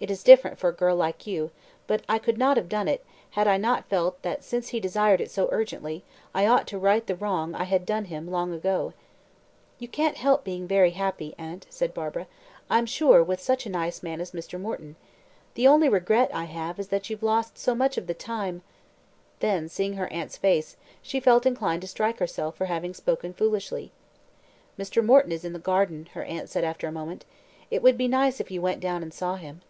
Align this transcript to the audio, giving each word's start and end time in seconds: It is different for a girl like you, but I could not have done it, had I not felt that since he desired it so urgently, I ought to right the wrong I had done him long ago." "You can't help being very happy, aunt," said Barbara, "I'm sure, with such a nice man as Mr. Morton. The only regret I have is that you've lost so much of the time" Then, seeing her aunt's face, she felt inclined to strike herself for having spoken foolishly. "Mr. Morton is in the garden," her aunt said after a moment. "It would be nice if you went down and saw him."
It 0.00 0.12
is 0.12 0.22
different 0.22 0.60
for 0.60 0.68
a 0.68 0.72
girl 0.72 0.94
like 0.94 1.26
you, 1.26 1.50
but 1.88 2.02
I 2.08 2.20
could 2.20 2.38
not 2.38 2.56
have 2.56 2.68
done 2.68 2.86
it, 2.86 3.04
had 3.30 3.48
I 3.48 3.56
not 3.56 3.88
felt 3.88 4.22
that 4.22 4.44
since 4.44 4.68
he 4.68 4.78
desired 4.78 5.20
it 5.20 5.28
so 5.28 5.48
urgently, 5.50 6.04
I 6.32 6.46
ought 6.46 6.68
to 6.68 6.78
right 6.78 7.04
the 7.04 7.16
wrong 7.16 7.52
I 7.56 7.64
had 7.64 7.84
done 7.84 8.04
him 8.04 8.30
long 8.30 8.52
ago." 8.54 8.92
"You 9.80 9.88
can't 9.88 10.16
help 10.16 10.44
being 10.44 10.68
very 10.68 10.90
happy, 10.92 11.34
aunt," 11.36 11.66
said 11.68 11.94
Barbara, 11.94 12.28
"I'm 12.70 12.86
sure, 12.86 13.24
with 13.24 13.40
such 13.40 13.66
a 13.66 13.70
nice 13.70 14.00
man 14.00 14.20
as 14.20 14.30
Mr. 14.30 14.60
Morton. 14.60 14.94
The 15.54 15.66
only 15.66 15.88
regret 15.88 16.30
I 16.32 16.44
have 16.44 16.78
is 16.78 16.86
that 16.90 17.10
you've 17.10 17.24
lost 17.24 17.58
so 17.58 17.74
much 17.74 17.98
of 17.98 18.06
the 18.06 18.14
time" 18.14 18.62
Then, 19.40 19.68
seeing 19.68 19.94
her 19.94 20.06
aunt's 20.12 20.36
face, 20.36 20.76
she 21.02 21.18
felt 21.18 21.44
inclined 21.44 21.82
to 21.82 21.88
strike 21.88 22.20
herself 22.20 22.54
for 22.54 22.66
having 22.66 22.94
spoken 22.94 23.32
foolishly. 23.34 23.90
"Mr. 24.78 25.04
Morton 25.04 25.32
is 25.32 25.44
in 25.44 25.54
the 25.54 25.58
garden," 25.58 26.08
her 26.12 26.22
aunt 26.22 26.48
said 26.48 26.62
after 26.62 26.86
a 26.86 26.92
moment. 26.92 27.24
"It 27.68 27.82
would 27.82 27.98
be 27.98 28.06
nice 28.06 28.38
if 28.38 28.52
you 28.52 28.62
went 28.62 28.78
down 28.78 29.02
and 29.02 29.12
saw 29.12 29.34
him." 29.34 29.62